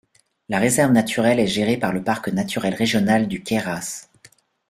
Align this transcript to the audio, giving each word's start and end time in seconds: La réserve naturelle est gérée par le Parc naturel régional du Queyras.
La 0.49 0.57
réserve 0.57 0.93
naturelle 0.93 1.39
est 1.39 1.45
gérée 1.45 1.77
par 1.77 1.93
le 1.93 2.03
Parc 2.03 2.29
naturel 2.29 2.73
régional 2.73 3.27
du 3.27 3.43
Queyras. 3.43 4.09